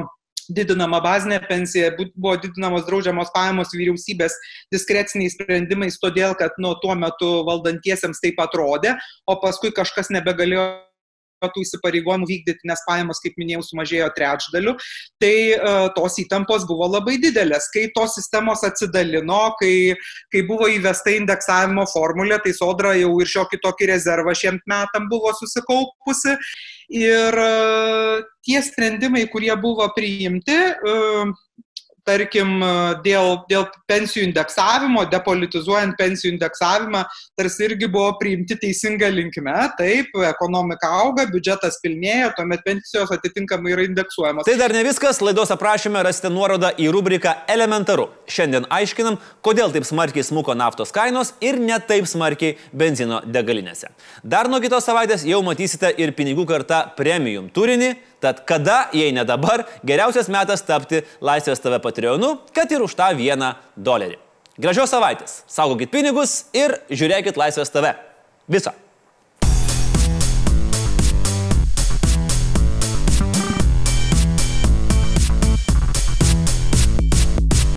didinama 0.53 1.01
bazinė 1.05 1.41
pensija, 1.49 1.93
buvo 1.97 2.37
didinamos 2.43 2.87
draudžiamos 2.89 3.33
pajamos 3.35 3.75
vyriausybės 3.75 4.37
diskreciniais 4.75 5.37
sprendimais, 5.39 6.01
todėl 6.03 6.37
kad 6.39 6.57
nuo 6.59 6.75
tuo 6.83 6.97
metu 6.99 7.31
valdantiesiems 7.49 8.23
taip 8.25 8.41
atrodė, 8.43 8.97
o 9.29 9.39
paskui 9.43 9.73
kažkas 9.75 10.13
nebegalėjo 10.15 10.67
tų 11.53 11.65
įsipareigojimų 11.65 12.29
vykdyti, 12.29 12.69
nes 12.69 12.83
pajamos, 12.89 13.21
kaip 13.21 13.35
minėjau, 13.41 13.65
sumažėjo 13.67 14.09
trečdaliu, 14.17 14.75
tai 15.21 15.35
uh, 15.57 15.89
tos 15.97 16.17
įtampos 16.23 16.67
buvo 16.69 16.89
labai 16.89 17.19
didelės. 17.23 17.69
Kai 17.75 17.87
tos 17.97 18.17
sistemos 18.19 18.65
atsidalino, 18.65 19.43
kai, 19.61 19.75
kai 20.33 20.45
buvo 20.49 20.71
įvesta 20.73 21.13
indeksavimo 21.13 21.85
formulė, 21.93 22.41
tai 22.45 22.55
sodra 22.57 22.95
jau 22.97 23.13
ir 23.21 23.33
šiokį 23.35 23.61
tokį 23.65 23.91
rezervą 23.93 24.37
šiem 24.39 24.63
metam 24.71 25.11
buvo 25.13 25.35
susikaupusi 25.37 26.39
Ir 26.93 27.39
e, 27.41 28.25
tie 28.45 28.61
sprendimai, 28.63 29.25
kurie 29.33 29.55
buvo 29.61 29.87
priimti, 29.97 30.53
e, 30.53 31.33
tarkim, 32.07 32.61
dėl, 33.05 33.39
dėl 33.49 33.67
pensijų 33.91 34.29
indeksavimo, 34.29 35.05
depolitizuojant 35.13 35.97
pensijų 35.99 36.35
indeksavimą, 36.35 37.05
tarsi 37.39 37.67
irgi 37.69 37.89
buvo 37.91 38.13
priimti 38.21 38.57
teisinga 38.61 39.09
linkme. 39.13 39.55
Taip, 39.79 40.13
ekonomika 40.29 40.91
auga, 41.01 41.27
biudžetas 41.31 41.81
pilnėja, 41.85 42.33
tuomet 42.37 42.65
pensijos 42.67 43.13
atitinkamai 43.15 43.75
yra 43.75 43.87
indeksuojamos. 43.89 44.49
Tai 44.49 44.57
dar 44.61 44.75
ne 44.77 44.85
viskas, 44.87 45.23
laidos 45.25 45.53
aprašyme 45.55 46.03
rasite 46.05 46.33
nuorodą 46.33 46.75
į 46.81 46.91
rubriką 46.95 47.35
Elementaru. 47.51 48.09
Šiandien 48.31 48.69
aiškinam, 48.73 49.19
kodėl 49.45 49.73
taip 49.75 49.89
smarkiai 49.89 50.25
smuko 50.27 50.57
naftos 50.57 50.93
kainos 50.95 51.35
ir 51.45 51.61
ne 51.61 51.77
taip 51.89 52.09
smarkiai 52.11 52.59
benzino 52.73 53.23
degalinėse. 53.25 53.91
Dar 54.25 54.51
nuo 54.53 54.61
kitos 54.65 54.87
savaitės 54.87 55.27
jau 55.29 55.41
matysite 55.47 55.93
ir 56.01 56.15
pinigų 56.17 56.47
kartą 56.49 56.85
premium 56.99 57.51
turinį 57.53 57.95
Tad 58.25 58.45
kada, 58.49 58.87
jei 58.97 59.13
ne 59.13 59.25
dabar, 59.29 59.67
geriausias 59.85 60.31
metas 60.33 60.65
tapti 60.65 61.03
Laisvės 61.21 61.61
TV 61.61 61.77
Patreonu, 61.85 62.39
kad 62.57 62.73
ir 62.73 62.85
už 62.87 62.97
tą 62.97 63.11
vieną 63.19 63.53
dolerį. 63.77 64.17
Gražios 64.57 64.93
savaitės, 64.95 65.43
saugokit 65.51 65.93
pinigus 65.93 66.47
ir 66.57 66.79
žiūrėkit 66.89 67.37
Laisvės 67.37 67.75
TV. 67.75 67.93
Viso. 68.49 68.73